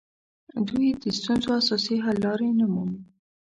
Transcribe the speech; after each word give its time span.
دوی 0.67 0.87
د 1.03 1.03
ستونزو 1.19 1.49
اساسي 1.61 1.95
حل 2.05 2.17
لارې 2.25 2.49
نه 2.59 2.65
مومي 2.73 3.01